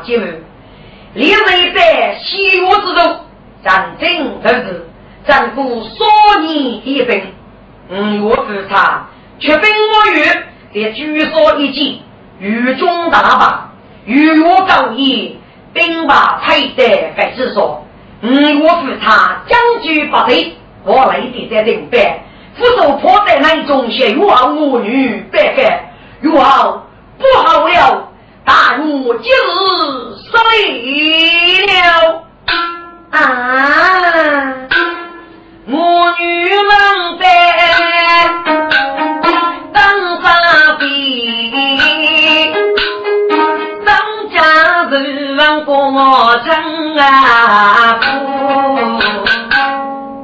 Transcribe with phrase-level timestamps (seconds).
[0.00, 0.26] 复查节目，
[1.14, 3.20] 列位在西岳之中，
[3.64, 4.86] 战争得知。
[5.26, 6.54] 战夫少年
[6.86, 7.22] 一兵，
[7.90, 9.06] 五月复查，
[9.38, 10.24] 却兵我语，
[10.74, 12.02] 在据说一计，
[12.38, 13.54] 雨中大败，
[14.06, 15.38] 与我高义，
[15.74, 17.84] 兵败退得还是说，
[18.22, 22.00] 五月复查，将军不退，我来的在领班，
[22.56, 25.80] 扶手破在南中些越好我女白干，
[26.22, 26.86] 越好
[27.18, 28.09] 不好了，
[28.70, 29.34] 大怒今日
[30.30, 30.30] 碎
[31.66, 32.22] 了
[33.10, 34.54] 啊！
[35.66, 36.62] 我女人
[37.18, 37.24] 在
[39.72, 40.24] 当沙
[40.78, 40.86] 边，
[43.84, 43.88] 张
[44.32, 44.38] 家
[44.88, 46.54] 人问过我真
[46.96, 47.98] 啊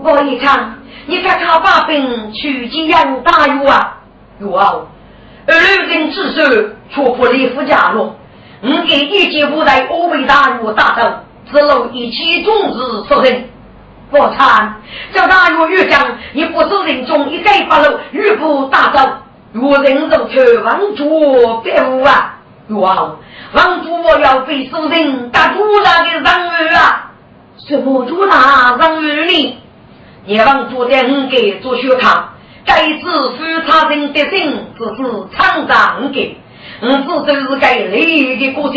[0.05, 0.73] 我一唱，
[1.07, 3.97] 你看他把兵去见杨大勇啊，
[4.39, 4.77] 有啊，
[5.49, 6.45] 二人之手
[6.95, 8.15] 戳破李夫家路，
[8.67, 11.03] 五给一级部队欧北大勇打斗，
[11.53, 13.49] 之后一起终日受人。
[14.09, 14.81] 不参，
[15.13, 16.01] 叫大岳岳将，
[16.33, 19.01] 你不走人中，一改八路，岳不大走，
[19.53, 22.39] 岳人肉去王主别无啊！
[22.69, 23.17] 哇，
[23.53, 27.11] 王主我要被收人打主那的人儿啊！
[27.67, 29.59] 什么主那人儿呢？
[30.25, 32.29] 你王主在五给做学堂，
[32.65, 35.03] 该知富他人的心，只是
[35.37, 36.39] 厂长给，
[36.81, 38.75] 我只就是该利益的过程，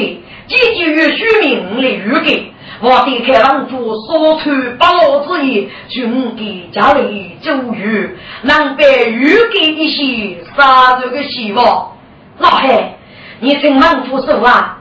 [0.48, 2.54] 积极于虚名来预给。
[2.82, 8.10] 我的开王主所出八路之意，军给家里周瑜，
[8.44, 11.92] 能被预给一些杀这个希望。
[12.38, 12.94] 老汉，
[13.42, 14.78] 你听王主说啊，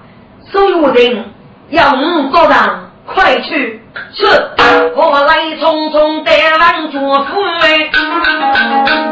[0.53, 1.25] 所有人
[1.71, 3.81] 要我们做上，快去！
[4.13, 4.27] 是，
[4.97, 7.91] 我来匆匆带王主府哎，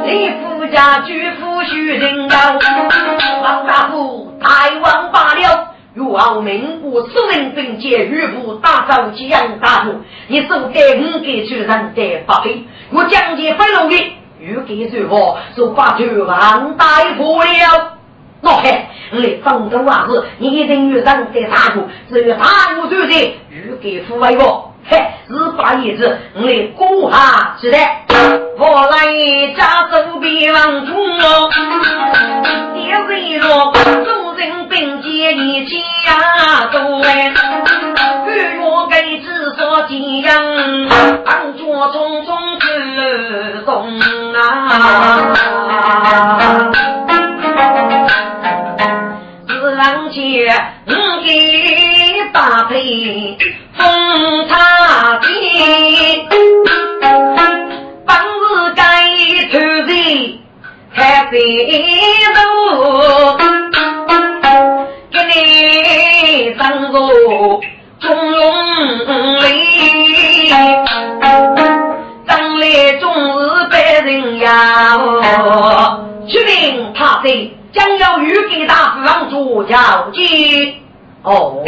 [0.04, 2.36] 你夫家居夫许人高，
[3.42, 5.68] 王大夫太王罢了。
[5.94, 9.94] 如傲民国私人兵接吕布打造吉阳大路，
[10.28, 13.96] 你走在五给主人的八倍，我将军飞龙的
[14.38, 16.86] 欲给主我，就把酒王大
[17.16, 17.92] 夫了。
[18.42, 24.74] 老汉，你放着娃子，你一定有人在大路，只有大路主的欲给父为我。
[24.88, 24.96] 嘿，
[25.28, 27.78] 是把意思，你过下是的。
[28.58, 29.06] 我来
[29.56, 31.50] 家走边王中哦，
[32.74, 33.72] 爹为了
[34.04, 37.34] 众人并肩一起呀走哎，
[38.26, 40.42] 与我给知所见样，
[41.24, 44.00] 当作匆匆之中
[44.34, 44.40] 啊，
[49.48, 50.16] 自然界
[50.86, 50.90] 五
[51.24, 51.28] 给
[52.32, 53.36] 搭配。
[53.76, 54.48] 风
[55.06, 55.22] 本
[58.12, 58.82] 是该
[59.52, 59.90] 出人
[60.90, 61.36] 海飞
[62.34, 62.38] 路，
[65.12, 66.98] 给你当作
[68.00, 68.36] 中庸
[69.42, 70.50] 理，
[72.26, 72.64] 当来
[72.98, 73.04] 终
[73.40, 74.48] 日被人压。
[76.28, 80.74] 去领他的将要与给大方主交接
[81.22, 81.62] 哦。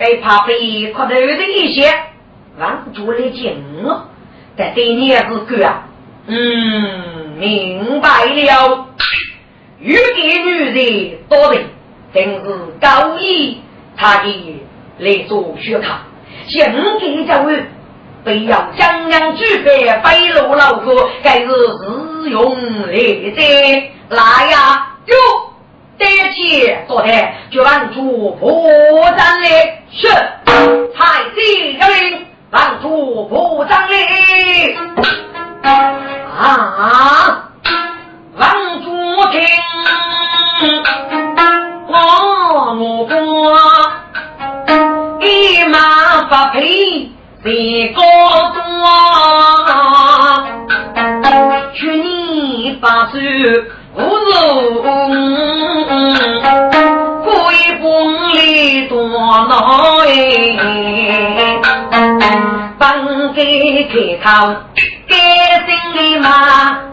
[0.00, 1.92] 该怕被磕头的一些，
[2.58, 4.08] 王主来敬我，
[4.56, 5.82] 但对你也是个啊，
[6.26, 8.86] 嗯，明白了。
[9.78, 11.60] 遇见女人多的，
[12.14, 12.42] 真是
[12.80, 13.58] 高义，
[13.94, 14.62] 他的
[15.00, 15.98] 来做学堂，
[16.48, 17.62] 现在教育，
[18.24, 22.56] 非要江洋举杯，飞路老哥，该是日用
[22.86, 25.49] 来的，来呀，哟。
[26.00, 27.08] 单气多大，
[27.50, 28.66] 就望主破
[29.18, 29.50] 张林。
[29.92, 30.08] 是，
[30.96, 31.38] 太师
[31.78, 33.94] 下令，望主破张林。
[35.62, 37.50] 啊，
[38.38, 38.50] 望
[38.82, 38.88] 住
[39.30, 39.40] 听
[41.86, 41.94] 我
[42.74, 43.14] 我，
[45.20, 45.76] 一马
[46.22, 46.58] 不配
[47.42, 48.00] 谁高
[48.54, 48.58] 多，
[51.74, 53.18] 去你把手。
[63.90, 64.56] 开口
[65.08, 65.16] 给
[65.66, 66.89] 心里吗。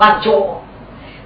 [0.00, 0.56] 万主，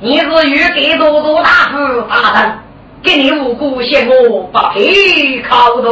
[0.01, 2.59] 你是欲给多多大夫大人，
[3.05, 5.89] 给你无辜陷我不配考头。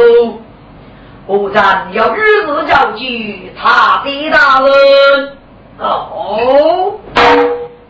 [1.27, 1.63] 吾人
[1.93, 5.37] 要与日交聚，他的大人。
[5.79, 6.99] 哦，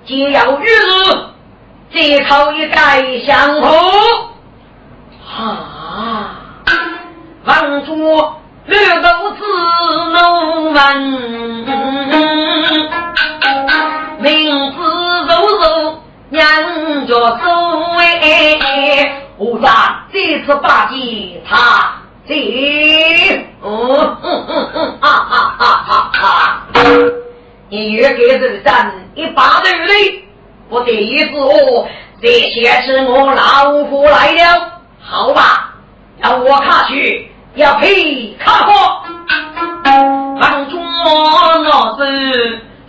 [0.06, 0.70] 既要与日。
[1.92, 3.72] 借口一盖相同，
[5.28, 6.40] 啊！
[7.46, 7.96] 王主
[8.66, 9.44] 略都知
[20.46, 21.96] 是八级他
[22.28, 26.68] 的哦嗯嗯嗯啊啊啊啊
[27.70, 30.24] 你越给人站一把对不对
[30.70, 31.88] 我第一次哦
[32.22, 34.72] 这些是我老虎来了
[35.02, 35.74] 好吧
[36.20, 38.74] 让我看去要配看过
[40.40, 40.78] 当初
[41.64, 42.04] 老子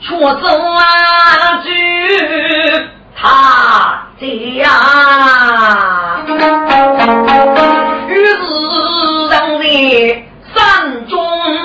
[0.03, 4.25] 出走啊去他家，
[8.09, 8.47] 于是
[9.31, 11.13] 让你山中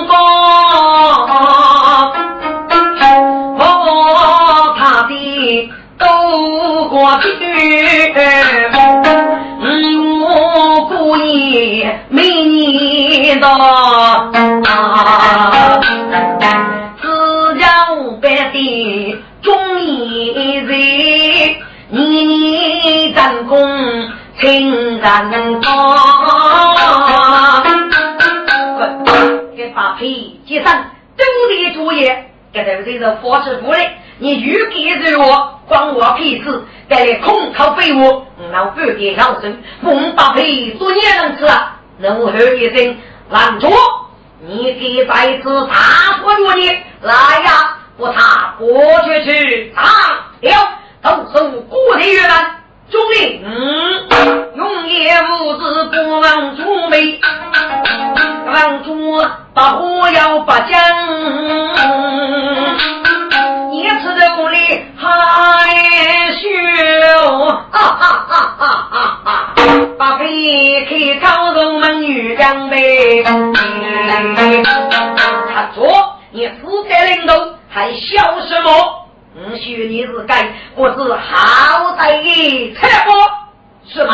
[0.06, 0.14] 高。
[6.88, 7.28] 过去，
[10.22, 10.26] 我
[10.88, 13.46] 故意没你的，
[17.00, 17.04] 只
[17.60, 17.64] 要
[18.20, 18.56] 白的
[20.10, 21.56] 中意人，
[21.88, 25.70] 你你战功请人高，
[29.56, 30.84] 给把皮接上，
[31.16, 33.88] 都的作业，给他这个佛师傅嘞。
[34.18, 36.64] 你欲给着我，关我屁事！
[36.88, 41.78] 带来空口废物，老半点小声，不搭配做孽人吃啊！
[41.98, 42.96] 怒吼一声，
[43.30, 43.68] 拦住！
[44.40, 46.66] 你给在此大破着你
[47.02, 47.76] 来呀！
[48.00, 48.66] 不差过
[49.04, 49.82] 去去打
[50.40, 50.68] 了，
[51.02, 52.62] 动手过的越难。
[52.90, 57.20] 兄弟，嗯，永夜无子不忘祖眉，
[58.46, 60.80] 王主把火药拔将。
[63.70, 64.56] 一次都里
[64.96, 65.06] 害
[66.32, 66.48] 羞，
[67.70, 69.54] 哈哈哈哈哈哈！
[69.98, 70.24] 把背
[70.86, 73.22] 开高中门女将呗，
[75.52, 77.34] 他说你四代领导
[77.80, 79.06] 还笑什么？
[79.34, 83.10] 嗯，许你是该不是好歹的菜花
[83.88, 84.12] 是吗？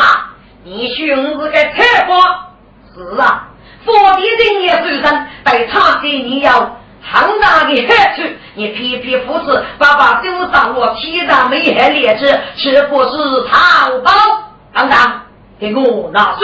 [0.63, 2.47] 你许我是个菜花
[2.95, 3.49] 是啊，
[3.83, 6.77] 佛的人也受伤，被他给你要。
[7.09, 8.21] 很大的害处，
[8.53, 13.09] 你皮皮肤子爸爸都掌握，体上没害劣质，是不是
[13.49, 14.11] 淘宝？
[14.73, 15.21] 当当，
[15.59, 16.39] 给我拿手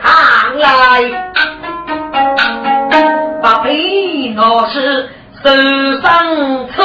[0.00, 1.02] 看来，
[3.42, 5.08] 把皮拿是
[5.42, 5.50] 手
[6.00, 6.82] 上刺，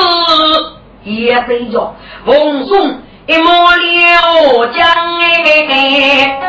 [1.03, 1.95] 也背着
[2.25, 4.87] 风送一抹柳江
[5.69, 6.39] 哎，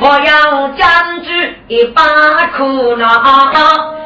[0.00, 2.02] 我要将之一把
[2.56, 3.22] 苦恼。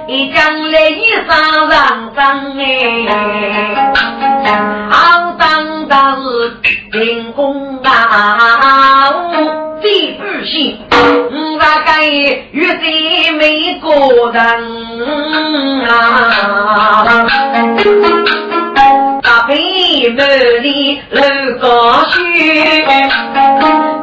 [0.09, 4.47] 一将来一上上上哎，
[4.88, 6.57] 好当的是
[6.93, 9.12] 进宫啊，
[9.83, 12.05] 最不幸，我大概
[12.53, 14.43] 遇见美国人
[15.88, 15.91] 啊，
[19.23, 20.28] 大飞你满
[20.62, 21.23] 里楼
[21.61, 22.18] 高轩，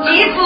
[0.04, 0.38] 几处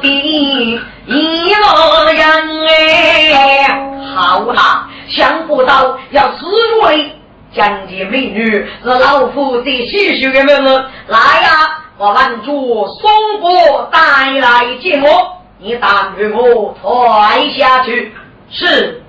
[0.00, 2.22] 的一个人
[2.66, 3.68] 哎，
[4.14, 6.46] 好啊，想不到要四
[6.84, 7.10] 位
[7.54, 8.50] 将军美女
[8.82, 10.64] 是老夫的喜讯的们
[11.06, 13.98] 来呀，我们主送过带
[14.38, 18.14] 来见我，你但与我退下去。
[18.50, 19.02] 是。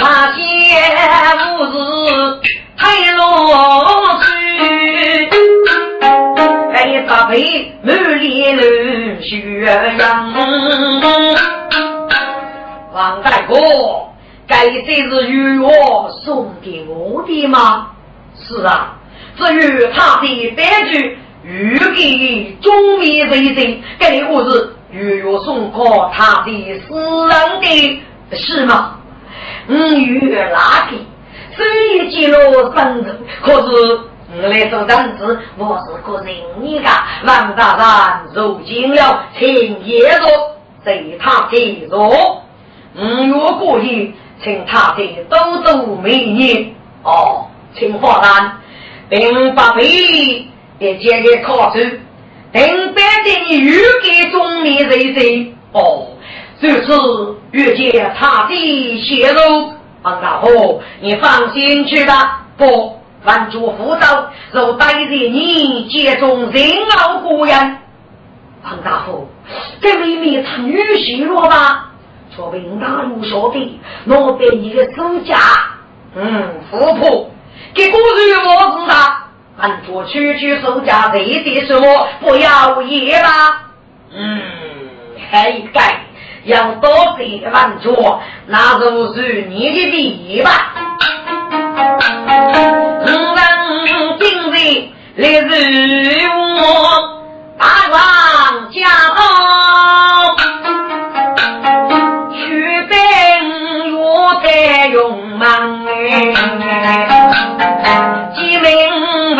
[0.00, 0.40] 那些
[1.56, 1.74] 物事
[2.76, 3.20] 太落
[4.22, 5.28] 去，
[6.72, 8.62] 该搭配满脸冷
[9.20, 9.66] 血
[9.98, 10.32] 样。
[12.94, 13.56] 王大哥，
[14.46, 17.88] 该这是玉我送给我的吗？
[18.40, 18.94] 是啊，
[19.36, 25.78] 至于他的单据，欲给中面人人，该我是玉我送给
[26.12, 26.94] 他的私
[27.26, 28.00] 人的，
[28.30, 28.94] 是吗？
[29.68, 30.96] 五月拉皮，
[31.54, 32.36] 虽然记录
[32.74, 34.00] 生日，可是
[34.40, 36.88] 我来做人子，我是个人你个
[37.26, 41.98] 王大人如今了，请爷说随他介入。
[42.96, 44.10] 五月过夜，
[44.42, 47.46] 请他的多多美女哦，
[47.78, 48.50] 请花旦
[49.10, 50.48] 并不必
[50.78, 51.78] 也接个考出，
[52.52, 52.62] 等
[52.94, 56.08] 班的你预给中年人生哦。
[56.60, 56.82] 就是
[57.52, 62.46] 遇见他的泄露，王大夫，你放心去吧。
[62.56, 66.62] 不，万主辅导，若待在你接中人
[66.96, 67.78] 老孤人，
[68.64, 69.28] 王大夫，
[69.80, 71.86] 这妹妹她女婿了吧？
[72.36, 75.36] 说明大陆说的，我得一个手家，
[76.14, 77.30] 嗯，富婆，
[77.74, 78.94] 给古人我知道，
[79.58, 83.62] 俺做区区手家这的什么不要也吧？
[84.14, 84.40] 嗯，
[85.30, 86.07] 还该。
[86.48, 86.88] 要多
[87.18, 90.72] 得万错，那就是你的命吧。
[93.04, 93.44] 五人
[94.18, 94.56] 今日
[95.16, 96.62] 来日我
[97.58, 97.98] 大王
[98.72, 98.78] 驾
[99.14, 99.20] 到，
[102.32, 102.36] 去
[102.88, 102.96] 奔
[103.98, 104.00] 我
[104.42, 106.32] 在勇猛哎，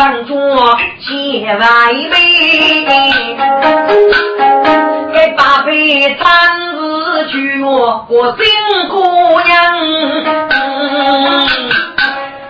[0.09, 0.33] 名万错
[0.99, 1.67] 千万
[2.09, 2.15] 倍，
[5.13, 6.25] 给八辈三。
[7.29, 9.03] 娶我我新姑
[9.41, 9.53] 娘，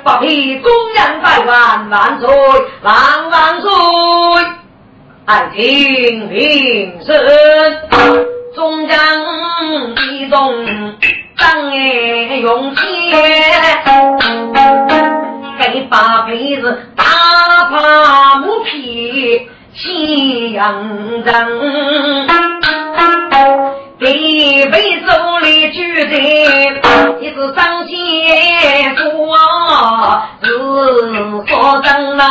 [0.04, 2.30] 八匹公羊百万万岁
[2.82, 3.70] 万万岁，
[5.26, 7.14] 爱听名声，
[8.56, 8.98] 中将
[10.14, 10.66] 一动
[11.38, 12.84] 张眼用钱，
[15.72, 17.04] 给八辈子打
[17.70, 20.84] 发木皮西洋
[21.22, 22.28] 人。
[24.02, 25.06] 一辈子
[25.42, 26.18] 里举的，
[27.22, 29.04] 一是张先做
[30.42, 30.58] 是
[31.48, 32.24] 所真呐。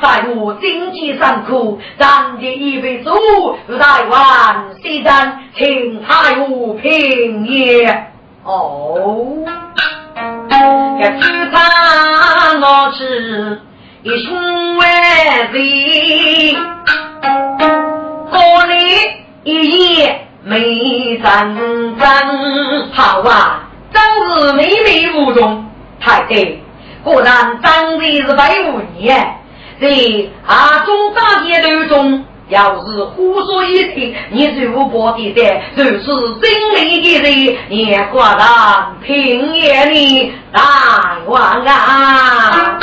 [0.00, 3.10] 在我经济上苦，咱的一辈子
[3.78, 8.12] 台湾西山，请太无平也。
[8.48, 8.96] 哦，
[10.98, 11.60] 这吃饭
[12.62, 13.60] 我吃
[14.02, 16.56] 一胸万岁。
[18.30, 18.74] 过里
[19.44, 21.56] 一夜没真
[21.98, 24.02] 真，好啊，真
[24.40, 25.66] 是美美无中。
[26.00, 26.62] 太对，
[27.04, 29.36] 果然长得是白无年，
[29.78, 29.86] 在
[30.46, 42.78] 阿中大街头中，要是胡说一听，你最无波的的，就是心里的人，也挂上平野里大王啊！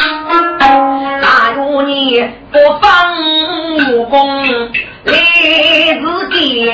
[1.22, 2.86] 哪有你不放
[3.92, 4.46] 武功？
[5.04, 5.14] 来
[6.00, 6.66] 自间，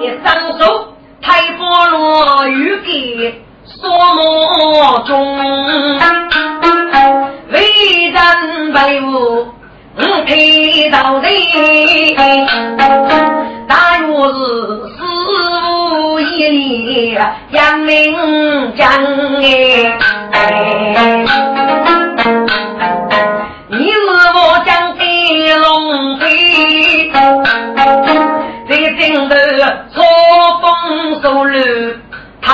[0.00, 0.26] 一双
[0.58, 0.60] 手
[1.20, 5.38] 抬佛罗玉给锁魔中，
[7.52, 7.54] 为
[8.10, 9.61] 人为武，我
[10.26, 11.28] 配到人，
[13.68, 14.34] 但若是
[14.96, 15.00] 四
[15.98, 17.18] 无一里
[17.50, 18.88] 杨明江
[20.32, 20.34] 哎。
[23.68, 23.94] 你是
[24.34, 25.02] 我将的
[25.56, 27.10] 龙飞，
[28.68, 29.34] 在顶头
[29.94, 30.04] 错
[30.60, 30.62] 风
[31.22, 31.56] 受路，
[32.40, 32.50] 他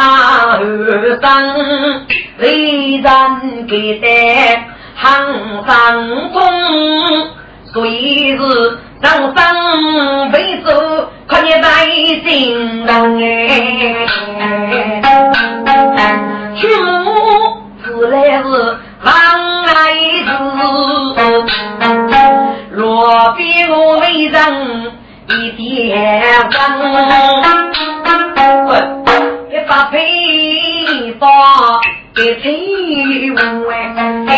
[0.53, 0.61] 后
[1.21, 1.25] 生
[2.39, 3.07] 为人
[3.67, 4.07] 给的
[4.95, 5.05] 行
[5.67, 5.77] 上
[6.33, 6.37] 风，
[7.79, 8.43] 所以是？
[9.01, 10.69] 人生为主，
[11.29, 11.87] 可你在
[12.25, 13.23] 心上哎，
[16.57, 16.91] 去母
[17.85, 18.49] 自来是。
[19.05, 19.15] 王
[19.63, 19.71] 来
[20.27, 20.29] 子，
[22.73, 24.35] 若比我为人
[25.29, 25.97] 一点
[26.51, 26.59] 分，
[29.69, 31.31] 把配方
[32.17, 33.37] 给听
[34.27, 34.35] 哎，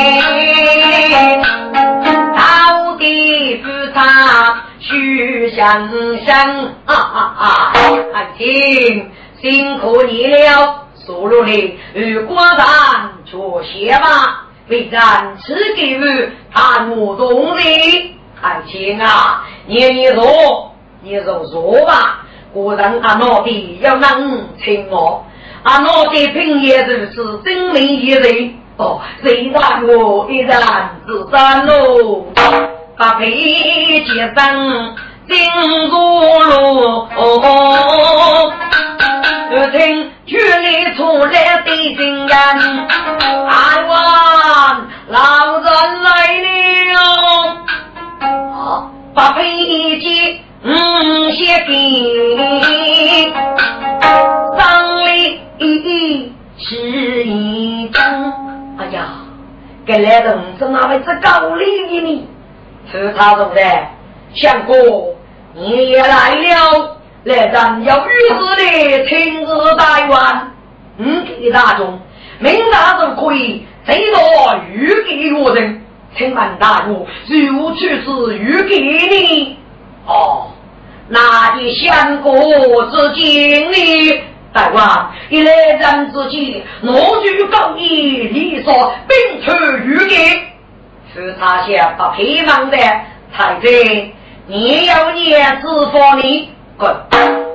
[3.10, 5.88] 到底是他许相
[6.24, 7.72] 生啊啊啊！
[8.14, 19.44] 爱情辛苦你了，收入的与果然做些吧，为咱此给予他我动的爱情啊！
[19.66, 22.24] 你你说，你就说吧。
[22.52, 25.24] 果然阿老的要能请我，
[25.64, 30.56] 阿老的品也如此，真命一人哦，谁大我一人
[31.06, 32.26] 自山喽，
[33.00, 33.24] 把配
[34.04, 34.94] 结生
[35.26, 35.34] 进
[35.88, 35.96] 入
[36.38, 37.02] 路，
[39.72, 42.28] 听圈里出来的金人，
[43.48, 43.96] 阿万
[45.08, 45.16] 老
[45.56, 45.66] 人
[46.02, 46.10] 来
[46.92, 46.94] 了，
[48.52, 50.38] 好把配结。
[50.62, 51.72] 嗯，写给
[54.58, 54.58] 张
[55.06, 55.40] 里
[56.58, 58.04] 是一张。
[58.76, 59.06] 哎呀，
[59.86, 62.28] 给来人是哪位是高丽的呢？
[62.90, 63.60] 是他说的，
[64.34, 65.14] 相公
[65.54, 70.52] 你也来了，来人要御史的亲自带完。
[70.98, 71.98] 嗯，给大众，
[72.38, 74.20] 明大众可以最多
[74.72, 75.82] 御给我人，
[76.16, 79.56] 请问大主如去是御给你？
[80.06, 80.48] 哦，
[81.08, 82.32] 那你相国
[82.90, 84.20] 之经历，
[84.52, 89.50] 大王一来人之际，我就告你，你说并出
[89.84, 90.16] 御给，
[91.12, 92.76] 是他先把皮忙的
[93.36, 93.68] 太子，
[94.46, 96.94] 你要念子佛你滚，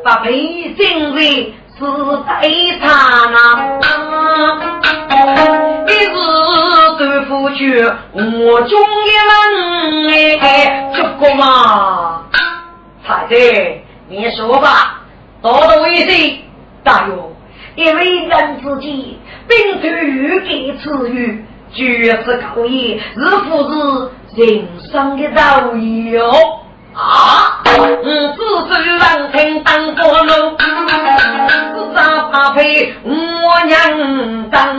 [0.04, 1.22] 把皮进来
[1.78, 2.88] 是对他
[3.30, 3.36] 呐，
[5.88, 6.16] 一日
[6.98, 9.10] 对付去，我中一
[10.12, 12.24] 人哎，这个嘛。
[13.06, 13.36] 太子，
[14.10, 15.02] 你说吧，
[15.42, 16.40] 多多一些。
[16.84, 17.34] 大勇，
[17.76, 21.44] 因为人之际，并非欲给赐予，
[21.76, 26.62] 绝是可以是不是人生的道理哦？
[26.94, 27.62] 啊！
[27.66, 34.78] 嗯，只是让听当过路，只杀怕配我娘当。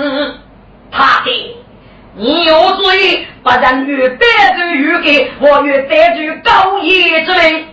[0.90, 1.56] 他的，
[2.14, 4.24] 你有罪，把人越得
[4.56, 7.66] 罪越给，我越得罪高义之类。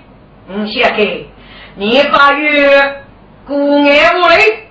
[0.50, 1.30] 嗯，先给
[1.76, 3.04] 你把月
[3.48, 4.63] 顾眼为，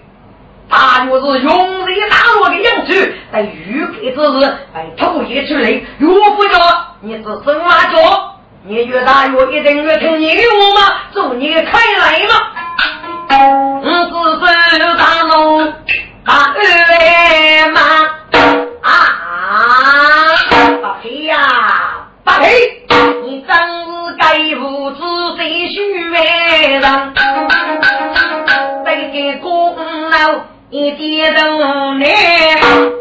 [0.72, 6.58] 大约是用力打落的样子，在玉给之日被偷袭出来，若不叫
[7.02, 8.32] 你是什么叫？
[8.64, 10.94] 你越大越一定越听你的话吗？
[11.12, 12.34] 祝你开来嘛！
[13.28, 14.42] 嗯，只是
[14.96, 15.72] 大龙
[16.24, 17.80] 大二嘛
[18.82, 18.88] 啊！
[20.80, 21.36] 八黑呀，
[22.24, 22.46] 八黑，
[23.24, 24.24] 你真是该
[24.58, 25.02] 无知。
[25.38, 26.16] 必须为
[26.78, 26.82] 人，
[28.84, 29.74] 这个功
[30.10, 30.14] 劳
[30.72, 31.58] 一点都
[31.96, 32.08] 难。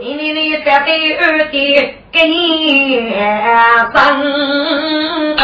[0.01, 1.73] 你你你得对二弟
[2.11, 3.13] 给你
[3.93, 5.37] 生，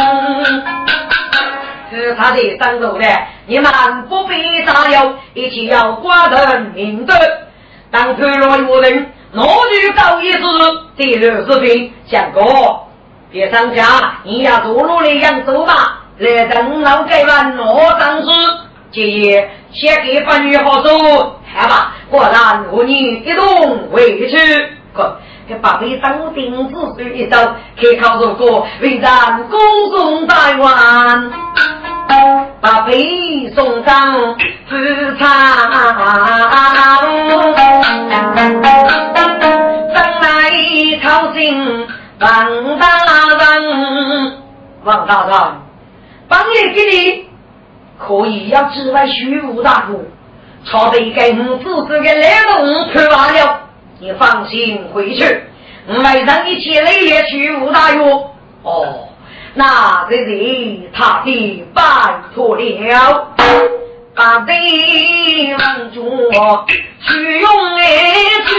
[1.89, 3.05] 是他的生路的，
[3.45, 3.71] 你们
[4.09, 7.13] 不必担忧，一起要挂人明德。
[7.91, 10.41] 当推落有人，我就高一次
[10.97, 12.43] 第二视频，相公
[13.31, 13.85] 别上家，
[14.25, 16.03] 你要走路的扬州吧。
[16.17, 18.27] 来等老改完我当时，
[18.91, 21.93] 今夜先给八女好走，好吧？
[22.09, 24.37] 果然我你一同回去，
[24.93, 27.37] 可给八位当兵子孙一走，
[27.75, 31.31] 开考如果为咱公公在完，
[32.61, 34.35] 把配送上
[34.69, 35.27] 自场，
[39.93, 40.51] 等来
[41.01, 41.87] 朝廷
[42.19, 42.27] 王
[42.79, 42.87] 大
[43.39, 44.37] 人，
[44.83, 45.33] 王大人。
[46.29, 47.25] 帮爷给你，
[47.97, 49.93] 可以要指望徐武大哥，
[50.69, 53.61] 朝得跟五子这个来龙去完了，
[53.99, 55.23] 你放心回去，
[55.87, 58.03] 晚上你起来也去武大约。
[58.63, 59.07] 哦，
[59.53, 61.81] 那这是他的拜
[62.35, 63.27] 托了，
[64.13, 66.29] 把对望住
[67.07, 67.81] 去用来
[68.45, 68.51] 去，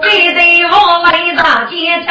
[0.00, 1.72] 这得我来大街
[2.06, 2.10] 上。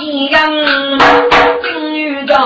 [0.00, 0.50] 一样，
[1.62, 2.36] 金女家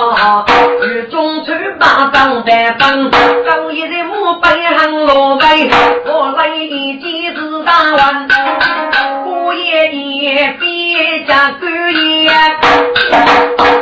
[0.84, 5.68] 与中村八方在分，高一的木背行罗背，
[6.06, 8.28] 我来几次打完，
[9.24, 12.30] 过夜夜别家过夜，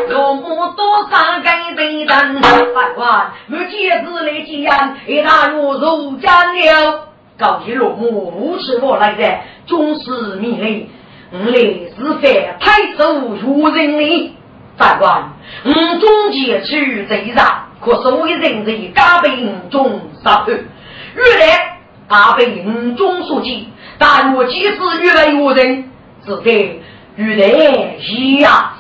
[0.09, 10.90] 罗木多三根背担，百万没戒指来接安，一大路入江了，高一罗木无耻我来的，终是迷离。
[11.32, 14.34] 我来是犯太守如人哩，
[14.76, 15.32] 法官，
[15.64, 20.48] 五中结去贼杀，可是为人贼加被五中杀判。
[20.48, 25.90] 原来他被五中所击，但我即使越来越人，
[26.24, 26.80] 只得
[27.16, 28.70] 越来一样。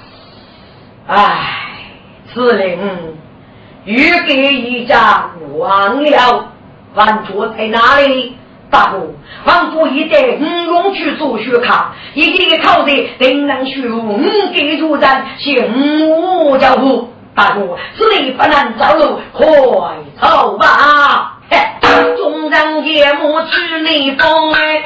[1.08, 1.62] 唉，
[2.32, 2.78] 此令
[3.84, 6.52] 欲给一家忘了，
[6.94, 8.36] 犯错在哪里？
[8.70, 9.00] 大哥，
[9.44, 14.18] 王府一带五龙去做学卡，一个考的定能学五
[14.52, 17.12] 给主人，请五教父。
[17.34, 19.46] 大哥，此地不能走路，快
[20.20, 21.34] 走吧！
[22.16, 24.82] 众人夜幕去内风哎，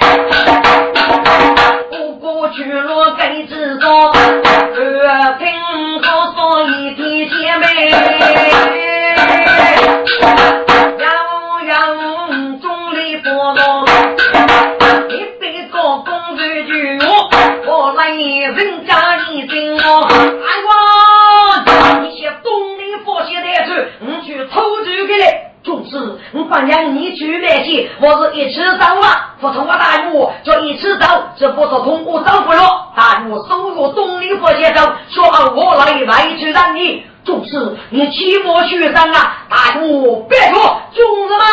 [1.90, 5.49] 不过去落该知道，二平
[6.03, 7.93] 高说一天姐妹，
[18.11, 25.46] 我来人家里敬我，哎我，你些东里佛些的去，你去偷酒去嘞。
[25.62, 25.96] 总之，
[26.33, 29.37] 我反正你去买去，我是一起走啊！
[29.40, 31.07] 不同我大鱼，就一起走，
[31.38, 32.92] 这不是同我走不了。
[32.96, 37.05] 大鱼收入东林佛先生，说我来来去让你。
[37.25, 41.46] 总之，你期末学生啊，大鱼别说，总子们，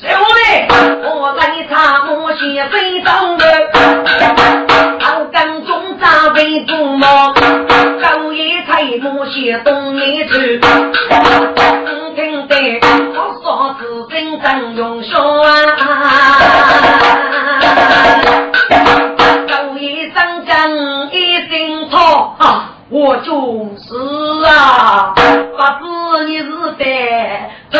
[0.00, 1.10] 谁我的？
[1.14, 3.44] 我来查某些非常的，
[5.16, 7.06] 好跟中扎为主谋，
[8.02, 10.60] 高一才某些东里去。
[12.14, 12.80] 听得
[13.14, 16.38] 我说自真正用说啊，
[19.48, 20.70] 走一声讲
[21.10, 23.96] 一声错啊，我就是
[24.50, 26.44] 啊，不知你是
[26.78, 26.84] 在
[27.70, 27.78] 偷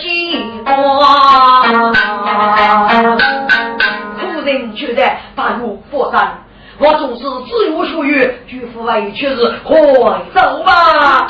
[0.00, 1.60] 西瓜。
[4.16, 5.02] 夫人觉得
[5.34, 6.39] 把我佛山。
[6.82, 9.78] 我总是自由属于，举夫委却是快
[10.34, 11.28] 走吧。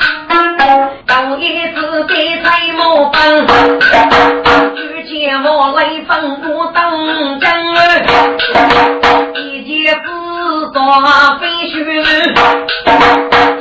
[1.05, 3.45] 当一次给财莫分，
[4.73, 6.81] 举剑我来分我当
[7.41, 7.51] 真。
[9.35, 11.75] 一剑自杀飞雪，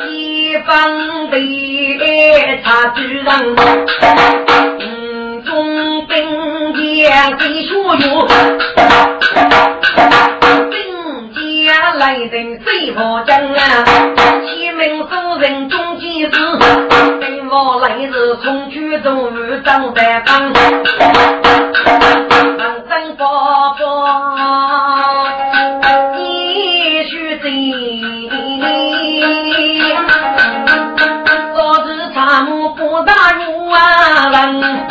[0.09, 1.37] 一方被
[2.63, 3.27] 他主人。
[4.79, 6.15] 嗯，中兵
[6.85, 8.29] 也给所有。
[12.01, 13.85] 来人谁我将啊？
[14.47, 16.31] 启明夫人中几时？
[16.31, 20.51] 等我来日从举中日张三刚，
[22.57, 23.85] 长生伯伯
[26.17, 27.45] 你须知，
[31.55, 34.89] 昨日参谋不打入啊人，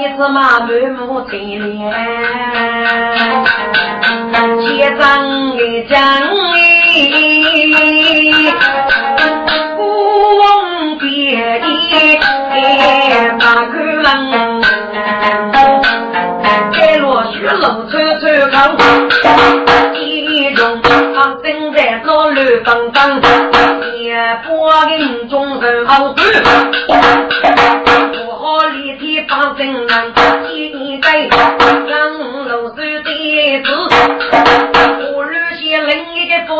[0.00, 0.68] 一次马满
[1.06, 1.94] 目青脸。
[4.32, 5.98] 结账的将
[6.54, 6.56] 哎，
[9.76, 9.78] 不
[10.38, 11.04] 忘别
[11.60, 11.68] 意
[13.38, 14.10] 把口门，
[16.72, 18.22] 盖落雪路抽抽
[18.76, 18.80] 空，
[19.94, 20.80] 一中
[21.14, 23.20] 放正在老路当当，
[23.98, 24.48] 也不
[24.88, 26.22] 给众人好处，
[26.86, 30.09] 不好立体放正人，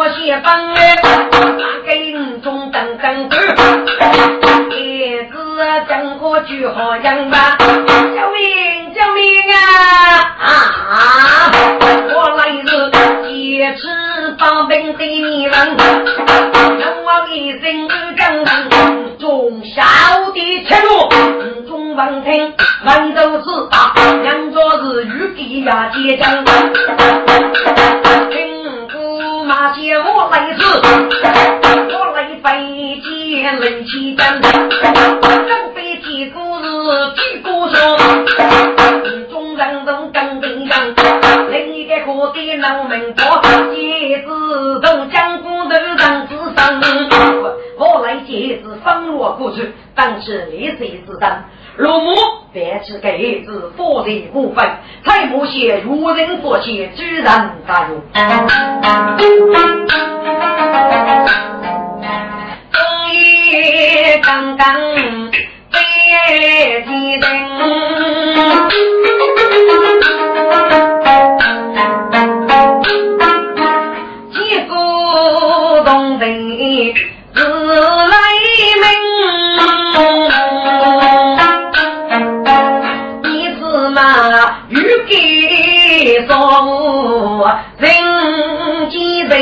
[0.01, 3.39] 另一个佛些帮哎，那个人中等等等，
[4.71, 5.35] 叶子
[5.89, 7.59] 讲过句好样吧？
[7.59, 10.43] 救命救命啊！
[10.89, 11.53] 啊！
[12.15, 12.91] 我来是
[13.29, 13.83] 劫持
[14.39, 15.77] 八兵的女人，
[16.79, 17.87] 让我一人
[18.17, 18.71] 刚刚
[19.19, 19.83] 中小
[20.33, 21.09] 的切入，
[21.69, 22.55] 中王听
[22.87, 26.43] 万州是大，两座是玉帝呀结账。
[33.51, 36.65] 北京冷气站，正北几故事
[37.17, 37.97] 几故说，
[39.29, 40.95] 众人都跟边上，
[41.51, 44.27] 另一个河的老门婆，也是
[44.81, 46.81] 都江湖头上之上，
[47.77, 51.45] 我来接是风落过去，当是烈水之战。
[51.77, 52.15] 罗母
[52.53, 54.65] 便是给子佛的部分，
[55.05, 58.01] 才不写愚人佛写居然大用。
[64.23, 64.67] 刚刚
[65.71, 65.79] 被
[66.87, 67.31] 提灯，
[74.33, 76.95] 结果东北
[77.35, 78.17] 自来
[78.83, 78.85] 明。
[84.69, 84.75] 欲
[85.09, 86.33] 给做
[87.79, 87.91] 人
[88.89, 89.39] 间人，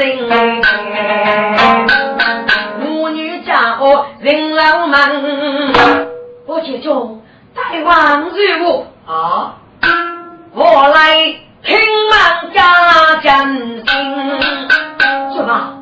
[0.00, 0.62] 人，
[2.80, 5.74] 母女家伙人老门，
[6.46, 7.20] 我接中
[7.54, 8.34] 大王如
[8.66, 9.56] 我啊，
[10.54, 11.34] 我来。
[11.62, 11.76] 听
[12.10, 12.62] 满家
[13.22, 13.86] 真心，
[15.34, 15.76] 什么？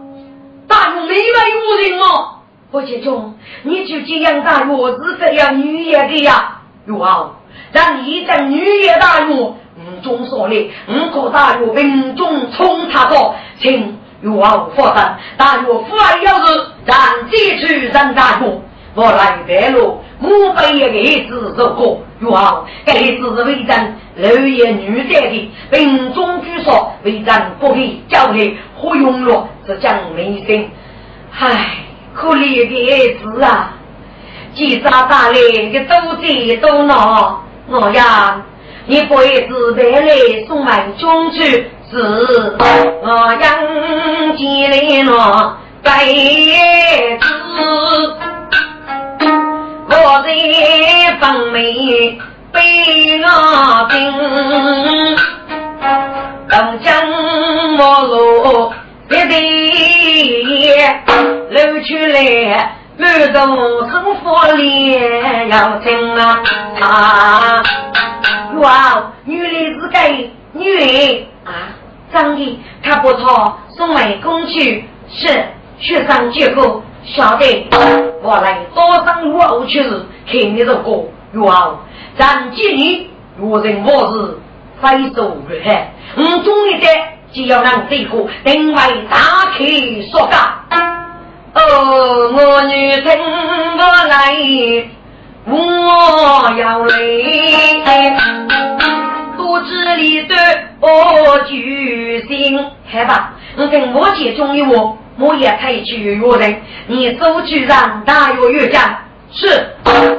[0.66, 1.20] 大勇没来
[1.54, 2.40] 无人哦！
[2.72, 6.62] 我姐中，你就这样大勇是这样女爷的呀？
[6.84, 7.30] 有啊，
[7.70, 15.16] 让你讲女爷大勇，五中说的，五个大勇兵中冲他过，请有啊无发生。
[15.36, 16.96] 大勇父爱要是让
[17.30, 18.60] 这去上大学，
[18.94, 23.96] 我来白路，我背一个子走过，有啊，这子是为人。
[24.16, 30.68] 六爷女婿的兵中居所为咱不给交给何用了，是讲名声。
[31.38, 33.74] 唉，可怜的儿子啊！
[34.54, 38.42] 几扎大来的都贼都闹，我呀，
[38.86, 40.08] 你不会自带来
[40.48, 41.94] 送满中去，是
[43.02, 43.06] 我
[43.40, 44.72] 养起来
[45.04, 45.10] 了
[45.82, 45.90] 该
[47.18, 47.20] 子，
[49.88, 50.28] 我在
[51.18, 52.18] 方面。
[52.50, 53.26] 被我
[53.90, 53.96] 兵，
[56.48, 56.86] 东江
[57.76, 58.72] 马路
[59.10, 59.32] 一对
[61.50, 62.16] 露出来，
[62.96, 63.36] 满头
[63.90, 66.40] 生活脸要听啊
[66.80, 67.62] 啊！
[68.56, 69.46] 哇，女的
[69.78, 69.98] 是个
[70.54, 71.72] 女啊，
[72.12, 75.28] 长得他不错，送外公去是
[75.78, 77.66] 学生结果晓得，
[78.22, 79.82] 我来多上路后去
[80.26, 81.74] 听你的歌，哇！
[82.18, 83.06] 咱今年
[83.38, 84.38] 若人我是
[84.82, 88.76] 非走如海，我终于在就要让这个定位
[89.10, 89.16] 大
[89.56, 89.64] 开
[90.10, 90.64] 说法。
[91.54, 91.60] 哦，
[92.32, 93.10] 我女听
[93.78, 94.34] 我来，
[95.46, 95.52] 我
[96.58, 96.96] 要来，
[99.36, 100.34] 肚子里的
[100.80, 103.34] 我决心害吧。
[103.56, 109.00] 我跟我姐中意我，我也可以去约人，你走去让大约约家。
[109.30, 109.46] 是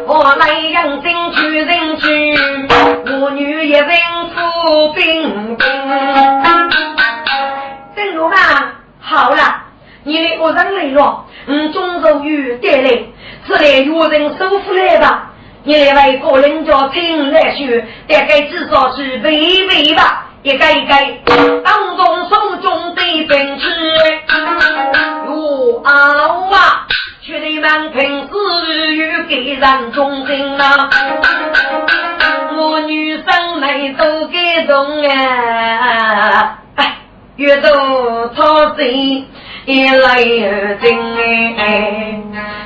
[0.05, 2.37] 我来养精去人去，
[3.21, 3.89] 我女一人
[4.35, 5.57] 出兵兵。
[7.95, 8.35] 正如嘛，
[8.99, 9.63] 好了，
[10.03, 12.89] 你的个人来了，嗯，中州有带来，
[13.47, 15.31] 是来有人收复来吧。
[15.63, 20.95] 你来为个人家请来学，大概至少是微微吧，一个一个
[21.63, 23.65] 当中手中的兵器，
[25.27, 26.85] 有啊。
[27.21, 28.35] 却得满平子
[28.95, 30.89] 与给人忠心啊！
[32.57, 36.57] 我女生们都感动啊！
[36.73, 36.97] 哎，
[37.35, 39.23] 越走操贼，
[39.65, 42.19] 一来二真哎，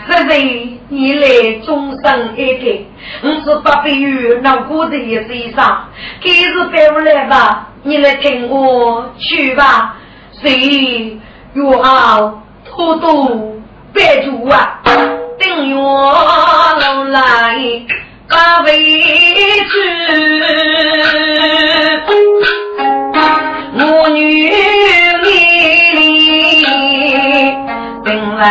[0.07, 0.39] 这是
[0.89, 1.25] 你来
[1.65, 2.85] 终身一个，
[3.23, 5.87] 我是八百元那过的也是一上，
[6.21, 9.95] 今日带不来吧，你来听我去吧，
[10.41, 11.17] 谁
[11.53, 12.43] 有好
[12.75, 13.55] 多多
[13.93, 16.13] 别住啊，等我
[16.79, 17.55] 老来
[18.29, 19.71] 把委屈，
[23.75, 24.49] 我女
[25.23, 25.29] 里
[28.05, 28.41] 定了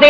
[0.00, 0.08] 定，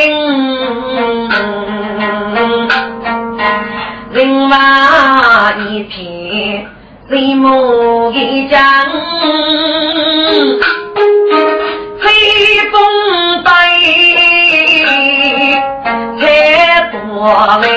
[4.50, 6.66] 人马一片
[7.08, 8.58] 谁目一张，
[12.00, 12.10] 飞
[12.72, 13.50] 风摆
[16.18, 16.98] 才多
[17.62, 17.68] 灵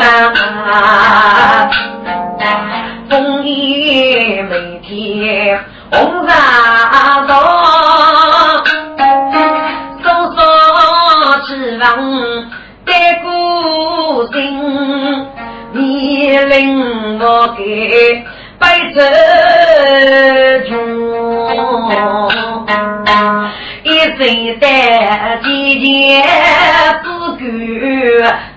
[0.00, 1.41] 啊！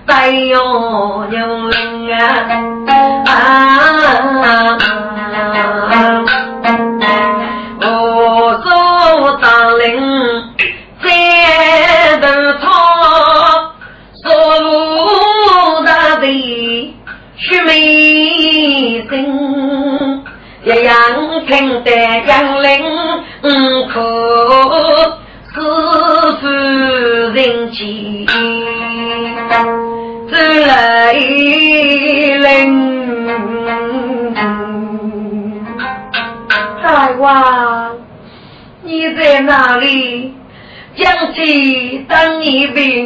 [0.06, 0.30] 够，再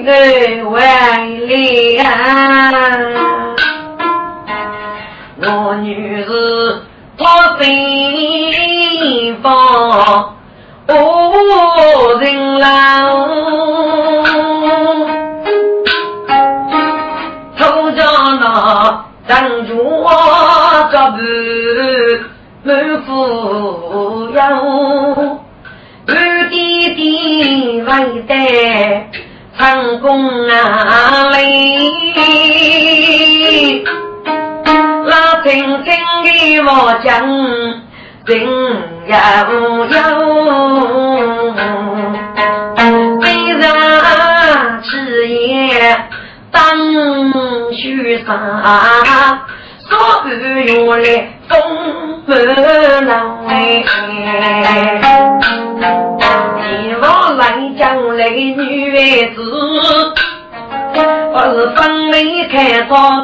[0.01, 0.80] 你平安万
[1.46, 2.05] 里啊！
[5.42, 6.26] 我女儿
[7.18, 10.36] 她心房。
[10.88, 10.92] 无
[12.18, 12.66] 人郎，
[17.57, 18.03] 头家
[18.40, 19.30] 那站
[19.66, 20.09] 住我
[20.90, 21.18] 这步
[22.64, 22.68] 满
[23.03, 23.11] 富
[24.30, 24.38] 有，
[26.09, 27.88] 二弟弟为
[28.22, 28.32] 得
[29.61, 31.36] 成功啊嘞，
[35.04, 35.92] 那轻轻
[36.24, 36.70] 的我
[37.04, 37.11] 讲。
[38.26, 38.36] 心
[39.06, 39.14] 悠
[39.86, 39.92] 悠，
[43.20, 43.24] 虽
[43.58, 43.61] 然
[44.82, 44.88] 此
[45.28, 45.34] 夜
[46.52, 46.61] 当
[47.72, 48.28] 雪山，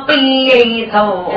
[0.07, 1.33] 悲愁。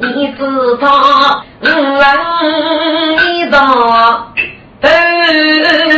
[0.00, 0.40] 你知
[0.80, 1.66] 道，我
[3.24, 3.56] 一道
[4.80, 4.88] 都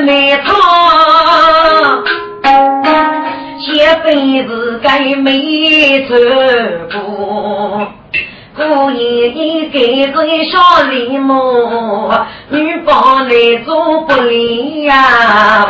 [0.05, 0.49] 没错，
[3.61, 4.07] 下辈
[4.45, 6.17] 子该没错
[6.93, 7.87] 过。
[8.57, 10.15] 故意你给人
[10.51, 12.11] 小礼物，
[12.49, 13.31] 女宝来
[13.65, 15.65] 做不离呀。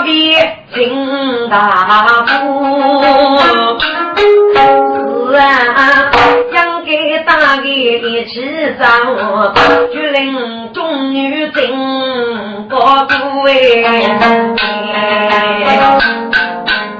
[0.00, 0.34] 家不必
[0.74, 2.28] 请大夫。
[5.30, 6.10] 是啊，
[6.52, 8.42] 想给大爷一起
[8.78, 8.84] 走，
[9.94, 11.68] 就令众女真
[12.68, 13.52] 不顾哎。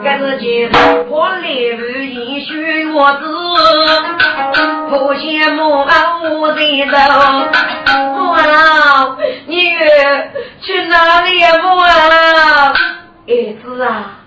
[0.02, 0.66] 这是几
[1.08, 3.26] 破例如一许我子，
[4.90, 6.88] 不羡慕啊我的人。
[6.88, 9.16] 母啊，
[9.46, 9.64] 你
[10.60, 11.58] 去哪里呀？
[11.62, 12.72] 母啊，
[13.26, 13.32] 儿
[13.62, 14.18] 子啊，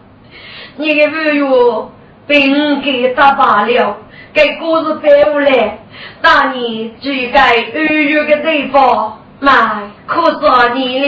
[0.77, 1.91] 你的朋友
[2.25, 3.97] 病给打罢了，
[4.33, 5.79] 给故事背下来，
[6.21, 7.41] 大年就该
[7.75, 9.51] 二月的地方买，
[10.07, 10.99] 可说你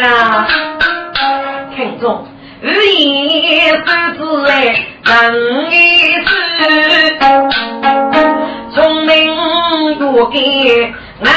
[0.00, 0.46] 了，
[1.76, 2.26] 听众。
[2.64, 5.51] 无言不知哎，能
[10.62, 11.30] 多给哪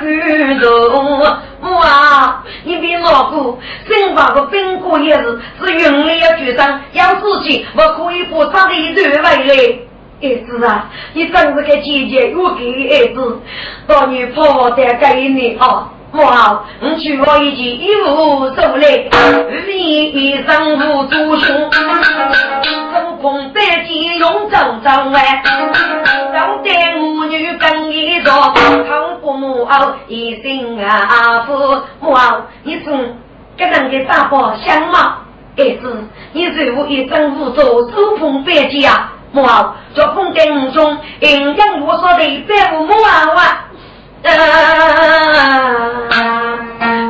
[0.00, 1.20] 个懂？
[1.60, 3.58] 我啊，你别恼火，
[3.88, 9.78] 生发个兵过也是是云里要举上，要自己我可以把他的一段回来。
[10.20, 13.40] 儿子啊，你真是个姐姐，我给儿子，
[13.86, 15.90] 把你婆婆再给你啊。
[16.12, 19.08] 母后，你去我一件衣服走来，
[19.66, 21.70] 你一丈夫祖兄，
[23.24, 25.42] 手空百件用整整哎，
[26.34, 31.56] 当代母女更衣着，唐伯母后一心啊父
[32.00, 33.16] 母后，你从
[33.56, 34.98] 这人的大宝相貌，
[35.56, 36.04] 儿子，
[36.34, 43.64] 你如一丈夫做手空百件啊，母后，做碰在五中，营养我说的百母后啊。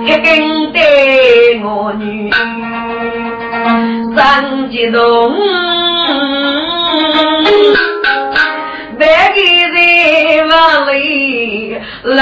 [0.04, 0.80] 一根带
[1.64, 2.30] 我女
[4.14, 5.32] 三激动，
[8.98, 9.02] 白
[9.34, 9.38] 个
[9.74, 9.76] 在
[10.46, 10.52] 往
[10.92, 10.98] 里
[12.02, 12.14] 来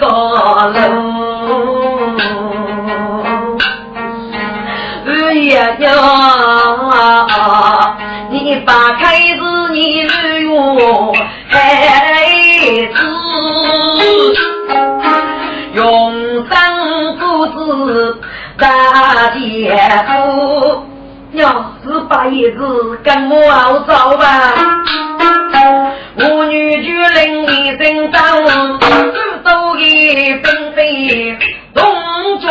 [0.00, 0.06] 高
[0.68, 0.76] 楼，
[5.06, 5.86] 二爷娘，
[8.30, 9.02] 你把开
[9.36, 9.42] 子
[9.72, 10.06] 你
[10.42, 11.14] 用
[11.48, 11.54] 孩
[12.94, 12.96] 子。
[15.74, 15.84] 用
[16.48, 16.56] 生
[17.18, 18.20] 父子
[18.58, 20.87] 大姐夫，
[21.38, 24.54] 要是把叶子跟我熬走吧，
[26.16, 28.44] 我女婿领一身脏，
[29.44, 31.38] 都给并非
[31.72, 31.84] 洞
[32.40, 32.50] 中，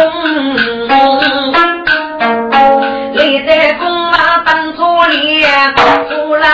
[3.13, 5.43] 你在公马当初里，
[6.09, 6.47] 出来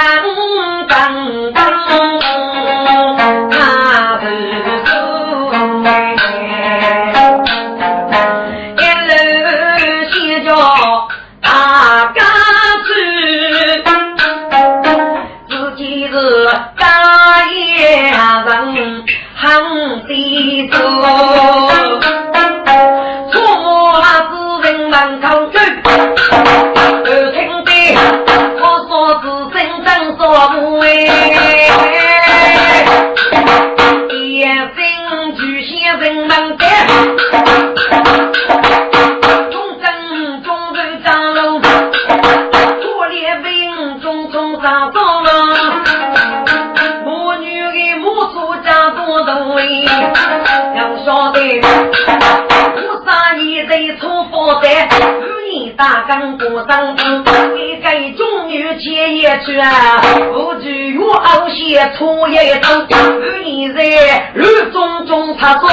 [59.54, 60.01] 接一句啊，
[60.34, 65.70] 不惧与傲些出一场，与你在乱中中插座，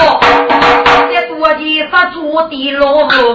[1.10, 2.20] 这多的杀猪
[2.50, 3.34] 的老母，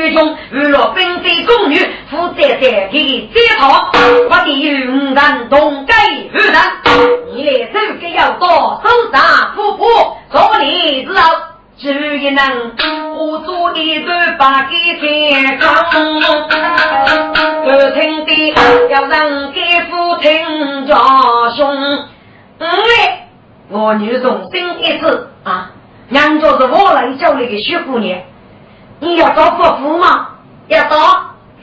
[0.00, 1.76] 国父虚中，娱乐并非宫女，
[2.10, 3.90] 负责在给这套，
[4.30, 5.94] 我的有五人同改
[6.32, 6.54] 二人，
[7.34, 9.84] 你来走个要多，手上夫妇
[10.30, 11.20] 做你知道，
[11.78, 12.72] 只一能
[13.16, 15.68] 我做一段把给天光，
[17.64, 18.54] 不听的
[18.88, 20.96] 要让给父听家
[21.56, 21.98] 兄，
[22.58, 23.26] 哎。
[23.68, 25.28] 我女从生一次。
[25.44, 25.70] 啊，
[26.08, 28.18] 娘家是我来叫那个薛姑娘，
[29.00, 30.28] 你要找伯父吗？
[30.68, 30.96] 要找，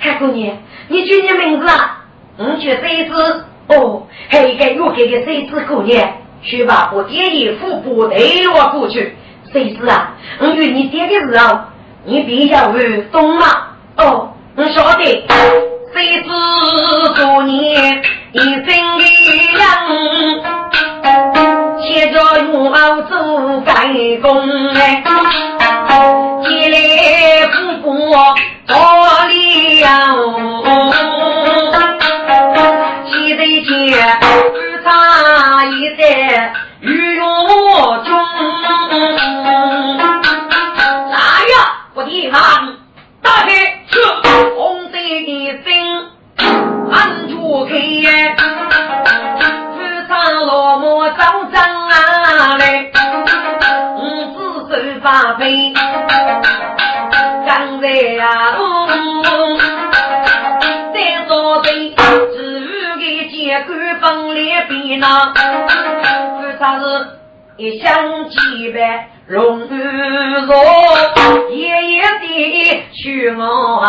[0.02, 0.58] 看姑娘，
[0.88, 2.04] 你叫你名字啊？
[2.38, 3.46] 我叫谁子？
[3.68, 6.10] 哦，还一个又给个谁子姑娘？
[6.44, 8.18] 去吧，我爹爷父不带
[8.54, 9.16] 我过去。
[9.52, 10.14] 谁子啊？
[10.40, 11.60] 我与你爹的时候，
[12.06, 13.46] 你比较会懂吗？
[13.98, 15.26] 哦，我晓得。
[15.94, 16.30] 谁知
[17.16, 19.04] 多年一生的
[19.54, 19.64] 人，
[21.82, 25.02] 先着用熬做干工哎，
[67.58, 69.10] 一厢情愿。
[69.28, 70.56] 龙玉若
[71.52, 73.84] 夜夜的去我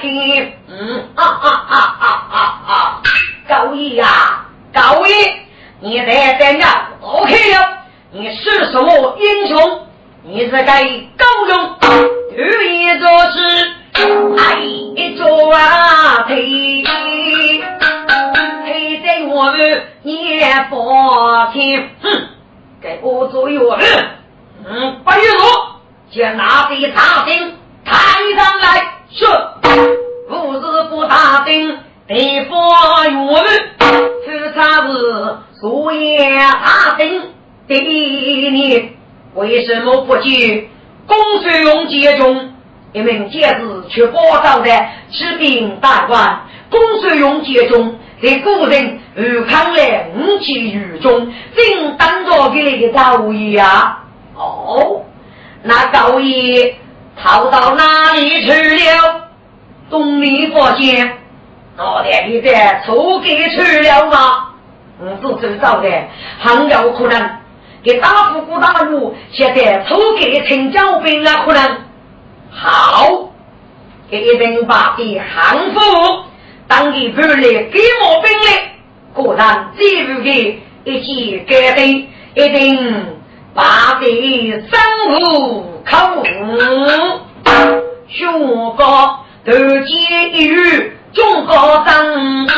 [0.00, 2.38] 听，嗯啊啊啊啊啊
[2.68, 3.02] 啊！
[3.48, 5.10] 高义呀，高义，
[5.80, 7.78] 你在在哪？OK 了，
[8.12, 9.88] 你是什么英雄？
[10.22, 10.84] 你是该
[11.16, 11.76] 高勇，
[12.36, 13.72] 有一座是
[14.38, 17.58] 爱一座啊，推推
[19.04, 20.76] 在我们也不
[21.52, 22.28] 听，哼，
[22.82, 23.70] 给我左右。
[24.66, 25.36] 嗯，八月五，
[26.10, 27.54] 将那些大兵
[27.84, 27.94] 抬
[28.36, 29.24] 上来，是
[30.28, 31.78] 不是不大兵
[32.08, 32.54] 得发
[33.20, 33.44] 我们？
[34.24, 37.22] 此才是所言大兵
[37.68, 38.94] 第一年，
[39.34, 40.22] 为什么不救
[41.06, 42.52] 公孙勇节中
[42.92, 44.70] 一名将士却报道的
[45.10, 46.42] 士兵大官？
[46.70, 54.04] 公孙勇节中在古人武康来五七狱中，正当着给那个大位啊！
[54.36, 55.02] 哦，
[55.64, 56.76] 那高爷
[57.20, 59.28] 逃到哪里去了？
[59.90, 61.18] 东篱发现，
[61.76, 64.50] 脑袋里在抽给去了吗？
[65.00, 65.90] 我都知道的，
[66.38, 67.30] 很有可能
[67.82, 71.78] 给大富国大陆现在抽给陈教兵啊，可能
[72.52, 73.32] 好，
[74.08, 75.80] 给一定把的汉服
[76.72, 78.72] 当给不来给我兵嘞，
[79.12, 81.84] 果然这部的一起改的
[82.34, 83.06] 一定。
[83.54, 86.24] 八的三五口，
[88.08, 88.26] 学
[88.78, 92.48] 高头尖一语中高声，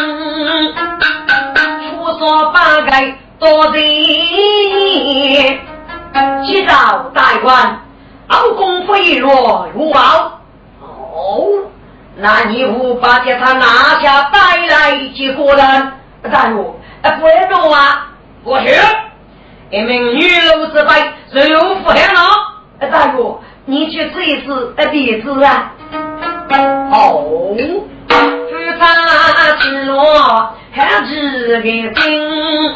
[1.91, 2.93] 出说八个
[3.41, 3.83] 多人，
[6.47, 7.83] 接到大官，
[8.29, 10.41] 老公飞落如宝。
[10.81, 11.49] 哦，
[12.17, 15.93] 那你不把这他拿下带来几个人？
[16.33, 18.07] 大夫，不要动啊，
[18.45, 18.69] 我去。
[19.71, 20.21] 一名女
[20.55, 22.21] 奴之辈，随我赴海了。
[22.79, 25.73] 哎，大哥，你去试一试，哎，鼻子啊。
[26.93, 27.55] 哦，
[28.09, 31.69] 夫差之落，还是个
[32.01, 32.75] 心。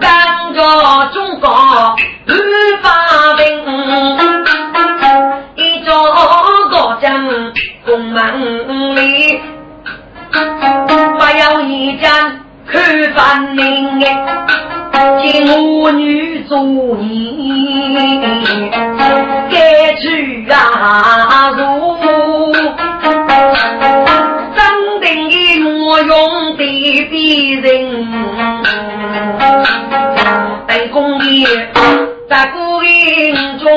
[0.00, 1.96] 当着中国
[8.94, 9.40] 里，
[10.32, 12.40] 不要一战。
[12.66, 12.80] 看
[13.12, 14.06] 分明哎，
[15.22, 16.58] 见我女做
[16.98, 17.94] 你，
[19.50, 21.60] 该去啊如，
[24.56, 24.58] 真
[25.02, 25.34] 定的
[25.84, 26.62] 我用的
[27.10, 27.62] 比人，
[30.66, 31.46] 在公里
[32.28, 33.68] 在孤营中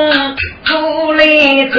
[0.64, 1.22] 出来
[1.74, 1.76] 财，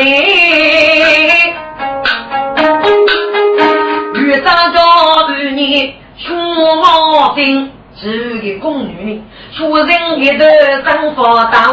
[5.68, 5.94] 儿女。
[6.18, 6.34] 出
[6.82, 9.22] 毛病，是个宫女，
[9.56, 10.44] 出人一头
[10.84, 11.68] 生发大，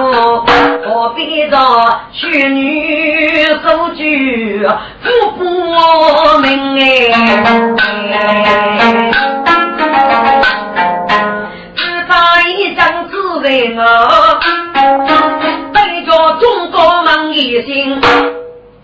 [0.86, 1.58] 何必着
[2.14, 4.04] 娶女守旧，
[5.02, 5.44] 富不
[6.42, 6.84] 明哎。
[11.76, 13.82] 只差一张纸为我，
[15.74, 18.00] 背着中国梦一心，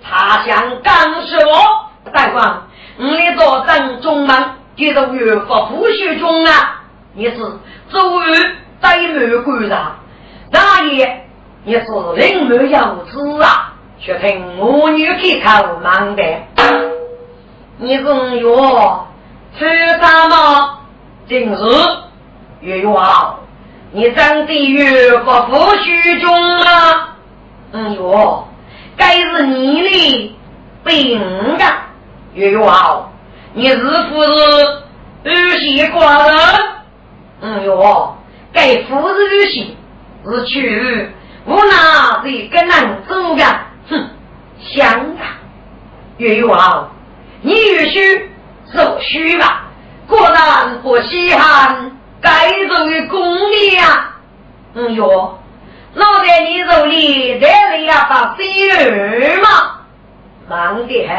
[0.03, 1.51] 他想干什么？
[2.11, 2.63] 大官，
[2.97, 4.35] 你做正中门。
[4.75, 6.81] 你是岳父不许中啊！
[7.13, 7.35] 你是
[7.91, 8.33] 周瑜
[8.81, 9.97] 怠慢官上，
[10.49, 11.27] 大爷
[11.65, 15.05] 你是人没有子啊，却凭母女
[15.41, 16.23] 开口忙的。
[17.77, 18.03] 你是
[18.37, 18.57] 岳
[19.59, 20.79] 吃什么？
[21.27, 21.57] 今日
[22.61, 23.35] 岳岳啊，
[23.91, 27.17] 你真的岳父不许中啊？
[27.73, 28.47] 嗯哟，
[28.95, 30.37] 该是你的
[30.85, 31.21] 病
[31.59, 31.89] 啊，
[32.33, 33.09] 岳岳啊。
[33.53, 34.29] 你是不是
[35.25, 36.37] 儿媳寡人？
[37.41, 38.15] 嗯哟，
[38.53, 39.75] 该夫是儿媳，
[40.25, 41.09] 是娶
[41.43, 43.43] 我哪里跟能走的？
[43.89, 44.09] 哼，
[44.59, 44.87] 香
[45.17, 45.41] 啊！
[46.17, 46.91] 岳王，
[47.41, 48.29] 你与须
[48.73, 49.63] 受虚吧？
[50.07, 54.15] 果然不稀罕该做的功力啊！
[54.75, 55.39] 嗯哟，
[55.95, 59.81] 老在你手里带了呀把水儿嘛？
[60.47, 61.17] 忙的很，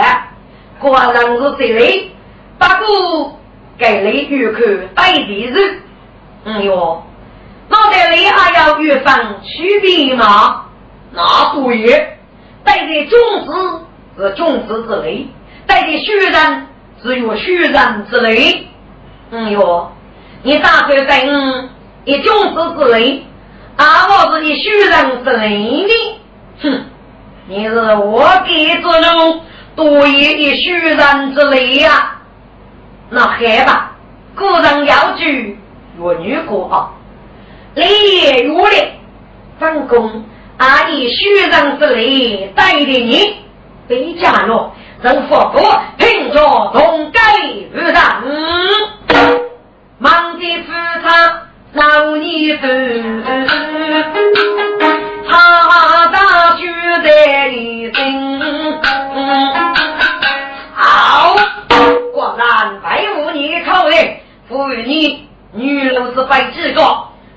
[0.78, 2.14] 果然是这里，
[2.58, 3.40] 不过
[3.78, 4.60] 给你预口
[4.94, 5.80] 带的人。
[6.44, 7.02] 嗯哟，
[7.68, 10.64] 老在里还要预防区别吗？
[11.12, 12.18] 那对，
[12.64, 13.80] 带的种子
[14.18, 15.26] 是种子之类，
[15.66, 16.66] 带的虚人
[17.02, 18.66] 只有虚人之类。
[19.30, 19.92] 嗯哟，
[20.42, 21.68] 你大概在嗯
[22.04, 23.24] 一种子之类。
[23.76, 26.20] 阿我是你虚人之类的，
[26.62, 26.84] 哼！
[27.48, 29.40] 你是我给之人，
[29.74, 32.18] 多一一虚人之类呀。
[33.14, 33.36] 那好
[33.66, 33.92] 吧，
[34.34, 35.58] 个人要举
[35.98, 36.88] 若女过啊，
[37.74, 37.84] 立
[38.22, 38.76] 业如立，
[39.60, 40.24] 分工。
[40.56, 43.36] 阿以虚人之类带领你，
[43.86, 46.40] 被家了，人佛国凭着
[46.72, 47.20] 同盖
[47.74, 48.22] 而上，
[49.98, 50.72] 忙的夫
[51.04, 51.38] 他。
[51.74, 52.66] 老尼子，
[55.26, 56.66] 他大学
[57.02, 58.80] 在你身，
[60.74, 61.34] 好，
[62.22, 66.80] 果然白无你口人，赋予你女奴是百几个，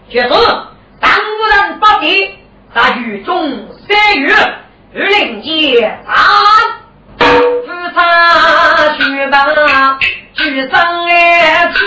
[0.08, 2.30] 却是当人不敌，
[2.72, 4.32] 在雨中三月，
[4.94, 6.16] 雨林间三，
[7.18, 7.26] 夫
[7.96, 9.98] 差学霸，
[10.36, 11.84] 举上而去。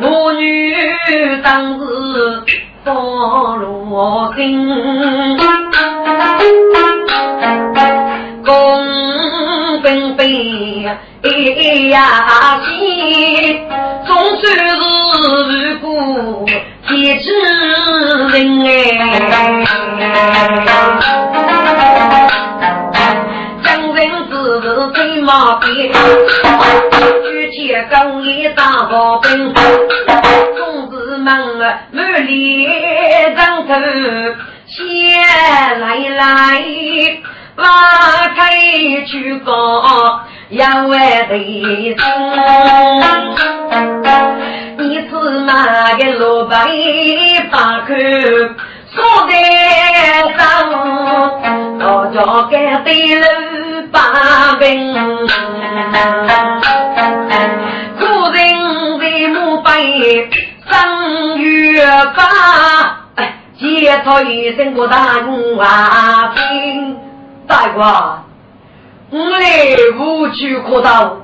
[0.00, 0.86] 我女
[1.42, 1.82] 当时
[2.84, 5.36] 多罗心，
[8.44, 8.54] 公
[9.90, 13.60] 分飞呀西，
[14.06, 14.44] 总算
[15.50, 16.46] 是过
[16.86, 17.26] 天之
[18.30, 18.70] 人哎，
[23.64, 24.32] 将人子
[24.94, 25.66] 飞马鞭。
[27.50, 31.26] 铁钢一大宝兵，同志们
[31.90, 33.74] 满脸张头，
[34.66, 34.80] 先
[35.80, 36.62] 来来，
[37.56, 38.50] 拉开
[39.06, 40.20] 去高
[40.50, 41.96] 要外的心。
[44.78, 46.68] 你是哪个老板
[47.50, 47.94] 把口
[48.92, 49.32] 说得
[50.36, 50.40] 上？
[51.78, 52.16] 大家
[52.50, 52.88] 该对
[53.20, 53.26] 了
[53.92, 53.98] 把
[54.58, 54.68] 兵。
[60.70, 61.84] 三月
[62.16, 62.20] 八，
[63.58, 64.96] 接他一声不打
[65.60, 66.32] 啊！
[66.34, 66.96] 听
[67.50, 68.24] 大官，
[69.10, 71.16] 我来无处可逃，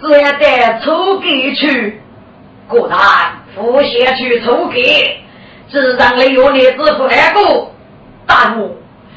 [0.00, 2.02] 只要得抽给去。
[2.66, 2.98] 果然，
[3.54, 5.20] 不先去抽给，
[5.70, 7.72] 自然没有你子不爱过。
[8.26, 8.70] 大我，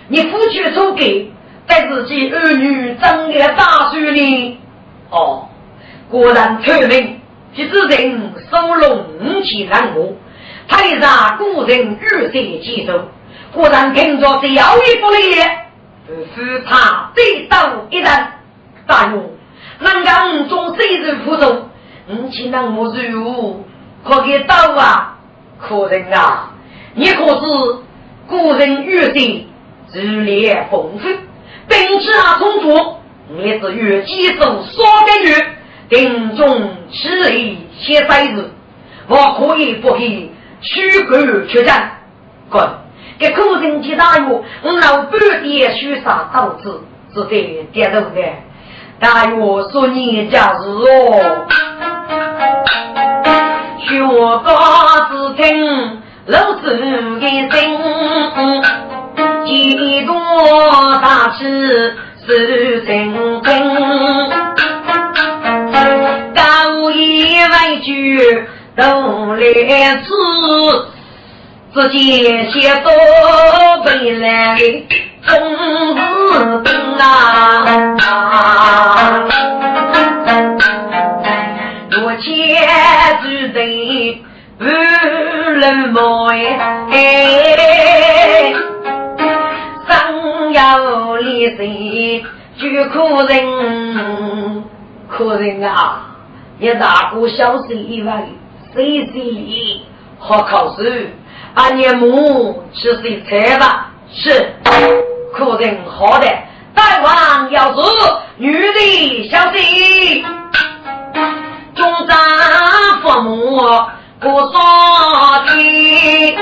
[0.08, 1.32] 你夫去抽给，
[1.66, 4.60] 带自己儿女争个大水呢？
[5.10, 5.48] 哦，
[6.12, 7.18] 果然聪明。
[7.54, 10.14] 其子人收龙起难过，
[10.70, 13.10] 太上古人玉色接受，
[13.52, 15.36] 果然听着是要一不离，
[16.08, 18.08] 是他最刀一人。
[18.88, 19.24] 大王，
[19.80, 21.70] 能让中谁人负重？
[22.08, 23.66] 你请让我如
[24.04, 25.18] 可给刀啊？
[25.60, 26.52] 客人啊，
[26.96, 27.76] 你可是
[28.28, 29.14] 古人玉色
[29.92, 31.08] 资历丰富，
[31.68, 32.98] 兵器啊充足，
[33.30, 35.58] 你是越接受双根月。
[35.90, 37.30] 定中起来
[37.78, 38.50] 写三字，
[39.10, 40.32] 我可以不可以
[40.62, 42.00] 虚构决战？
[42.50, 42.66] 滚！
[43.22, 44.26] 给苦人接大药，
[44.64, 46.72] 我老半点虚杀导致，
[47.14, 48.20] 是得点头的。
[49.00, 49.36] 大约
[49.72, 51.46] 说你家是哦，
[53.78, 54.00] 学
[54.44, 54.50] 高
[55.08, 56.66] 子听老子
[57.20, 57.60] 的声，
[59.46, 60.16] 几多
[61.00, 61.46] 大气
[62.26, 63.14] 是真
[63.44, 64.32] 真。
[67.52, 68.46] 万句
[68.76, 68.82] 都
[69.36, 69.42] 来
[70.04, 70.10] 自，
[71.74, 72.92] 只见写多
[73.86, 74.58] 回来
[75.26, 75.34] 总
[75.96, 76.02] 是
[76.64, 77.64] 等啊！
[82.04, 82.28] 我前
[83.22, 84.22] 只得
[84.58, 86.30] 不冷漠
[86.92, 88.54] 哎，
[89.88, 89.92] 上
[90.52, 92.24] 有理谁
[92.58, 93.40] 就苦人，
[95.10, 96.08] 苦人啊！
[96.60, 98.28] 一大股小事以外，
[98.74, 99.86] 谁谁里
[100.20, 101.14] 好考试？
[101.56, 103.92] 阿娘母去洗菜吧。
[104.14, 104.54] 是，
[105.34, 106.28] 客人好的。
[106.74, 107.82] 大王要是
[108.38, 110.24] 女的小心，
[111.76, 112.18] 中长
[113.02, 113.60] 父母
[114.20, 114.54] 不说
[115.48, 116.36] 的，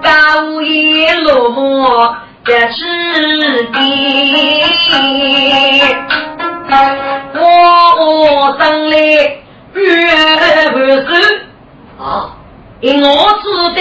[0.00, 2.14] 高一落寞
[2.44, 3.78] 这是的，
[7.34, 8.96] 我生来
[9.74, 11.46] 越不是
[11.98, 12.35] 啊，
[12.80, 13.08] 因我
[13.42, 13.80] 只得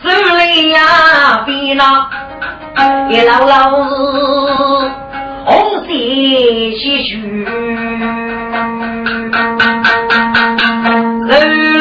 [0.00, 2.08] 手里呀边那
[3.10, 3.94] 一老老是
[5.44, 5.88] 红线
[6.78, 7.44] 细许，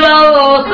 [0.02, 0.70] 老老是。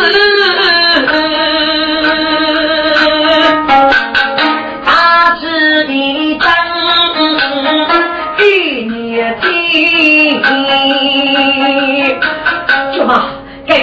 [13.67, 13.73] 这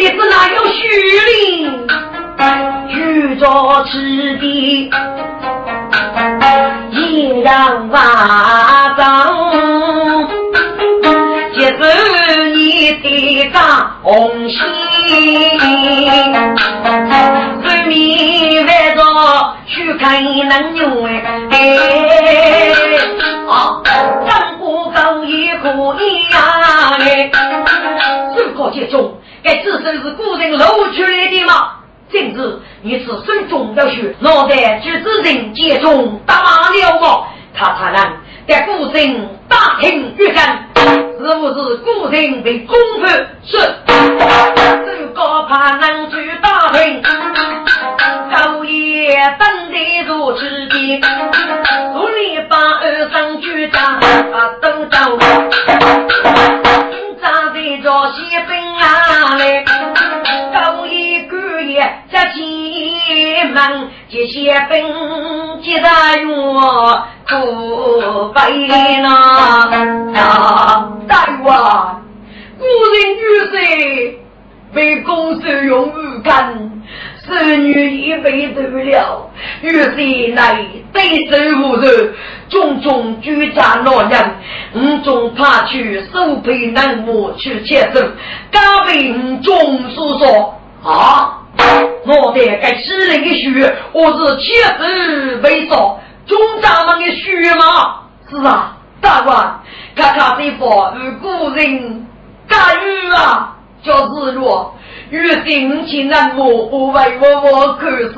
[0.00, 0.78] 里子哪有虚
[1.20, 1.86] 灵？
[2.88, 3.46] 遇着
[3.84, 3.98] 此
[4.38, 4.90] 地，
[6.90, 9.50] 一让瓦岗，
[11.56, 11.86] 接着
[12.54, 14.58] 你的大红心，
[17.62, 19.02] 对面外着
[19.66, 21.06] 去看能用
[21.50, 21.56] 哎，
[23.48, 23.80] 啊，
[24.28, 25.68] 张不高也可
[26.00, 26.36] 以呀
[27.00, 27.30] 哎，
[28.58, 29.16] 高阶中。
[29.44, 30.58] 该自身是古人露
[30.92, 31.76] 出来的吗？
[32.10, 37.26] 今日你是身中要血，脑袋举子人间中打了吗？
[37.54, 38.16] 他才能
[38.48, 43.06] 在古人大庭于看，是不是古人被攻破？
[43.44, 43.58] 是，
[85.68, 88.00] 去手背难摸去接手，
[88.50, 91.34] 加被五种所说啊！
[92.06, 98.00] 我得该死人的血，我是切子为少，中大门的血吗？
[98.30, 99.60] 是啊，大官，
[99.94, 102.06] 看看这佛与古人
[102.46, 104.74] 干预啊，叫日落。
[105.10, 108.12] 约定情难磨，不为我我可是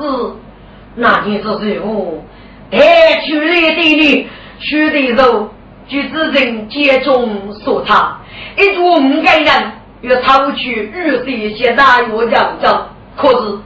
[0.95, 2.21] 那件事是我
[2.69, 4.27] 带去来的你，
[4.59, 5.49] 去的肉，
[5.87, 8.19] 举子人接中说他，
[8.57, 9.71] 一桌五个人
[10.01, 13.57] 要抄去玉水些大药养着，可是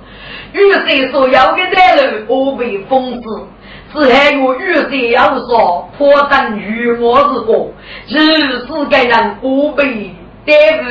[0.53, 3.47] 玉水所要的男人我被封死，
[3.93, 7.71] 只还有玉水要说破灯与我是过，
[8.07, 10.89] 日四个人我被逮捕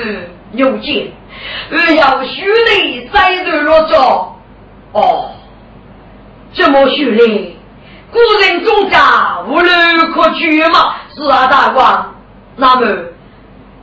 [0.53, 1.09] 有见。
[1.71, 3.97] 而要虚雷再日落着，
[4.93, 5.31] 哦，
[6.53, 7.57] 这么虚雷，
[8.15, 9.69] 古人中家无路
[10.15, 10.95] 可去吗？
[11.17, 12.15] 是啊，大王。
[12.57, 12.87] 那么，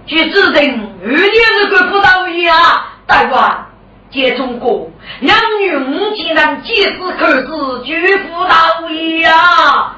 [0.08, 3.68] 据指定，二年这个不到一啊，大王。
[4.10, 4.90] 接中国，
[5.22, 7.48] 两女五竟然皆是可是
[7.86, 9.96] 举不到一啊！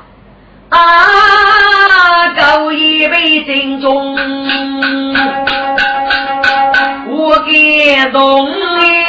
[0.70, 4.16] 啊，高一杯敬中。
[7.08, 9.03] 我感动你，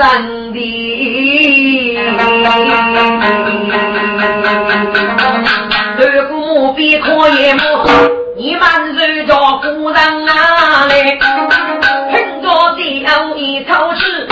[0.00, 0.06] 真
[0.54, 0.56] 的。
[5.98, 7.60] 如果别可以么？
[8.38, 8.62] 你们
[8.98, 10.32] 是着古人哪
[10.86, 10.92] 来？
[12.10, 12.48] 凭着
[12.78, 14.26] 酒一口吃。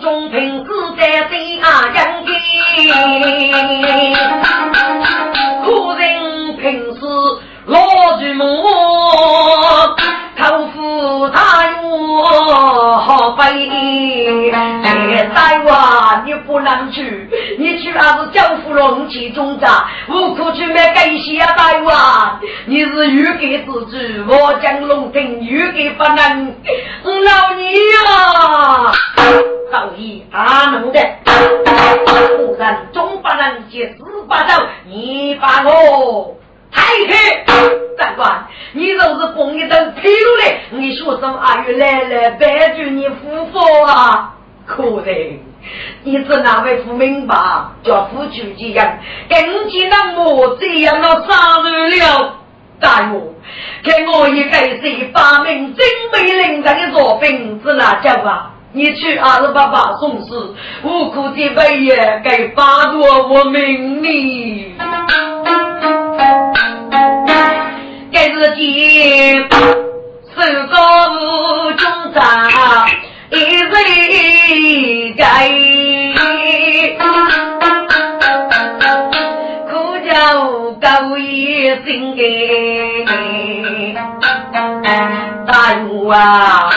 [0.00, 2.30] 中平子在心啊，人间，
[5.64, 6.06] 古人
[6.56, 6.62] 平
[6.94, 7.00] 时
[7.66, 7.76] 老
[8.20, 8.44] 寂寞，
[15.34, 17.28] 大王你不能去，
[17.58, 26.54] 你去那是教父龙气中家，无可去买感谢大王，你是欲给自己，我将龙庭欲给不能，
[27.24, 28.92] 老你呀。
[29.70, 30.98] 道义大能的，
[32.38, 33.96] 不然总不能借十
[34.26, 36.34] 八招，你把我
[36.78, 37.12] 抬去。
[37.98, 44.34] 长官，你若是公一灯披露来，你说什么阿玉来了，白祝你夫妇啊？
[44.64, 45.40] 可能，
[46.04, 47.34] 你只哪位不明白？
[47.82, 48.98] 叫夫妻这样，
[49.28, 52.34] 跟起那么这样的杀人了。
[52.78, 53.20] 大王，
[53.82, 58.52] 给我一个谁发明真美灵的作品，是哪叫啊？
[58.72, 60.54] 你去二十八八送死，
[60.84, 64.76] 无辜的为爷该发夺我命哩。
[68.10, 69.48] 该是见
[70.34, 70.40] 手
[70.70, 70.76] 高
[71.10, 71.82] 无中
[72.14, 72.18] 长，
[73.30, 73.68] 一人
[75.16, 75.22] 该
[79.68, 79.72] 苦
[80.08, 80.10] 叫
[80.80, 81.22] 高一
[81.84, 82.16] 心
[84.84, 84.84] 哎，
[85.46, 85.52] 大
[85.86, 86.70] 夫啊，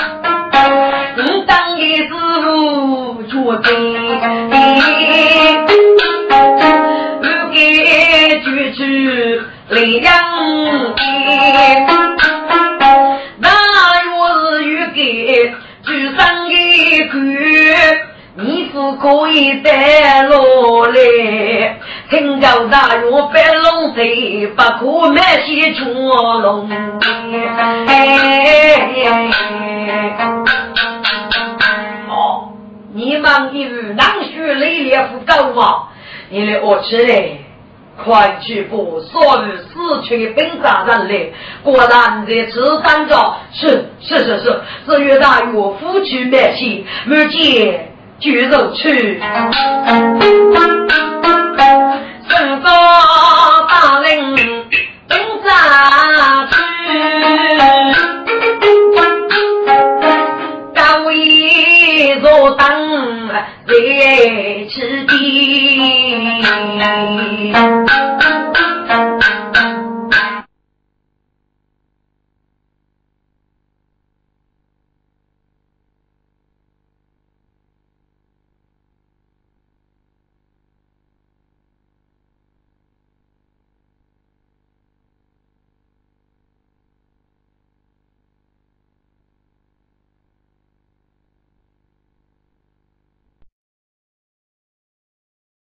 [22.71, 26.69] 大若白龙飞，不可买些穷龙。
[32.07, 32.53] 哦，
[32.93, 35.89] 你忙一日难学累练不够吗？
[36.29, 37.43] 你来我吃嘞，
[38.01, 41.29] 快去把所有死去的兵杀人来，
[41.61, 43.35] 果然在此三着。
[43.51, 49.21] 是是是是，只愿大若夫妻买起，没见就肉去。
[52.31, 52.71] 正高
[53.67, 56.55] 大人兵杀去，
[60.73, 62.63] 高一座当
[63.27, 63.73] 在
[64.69, 65.11] 此地。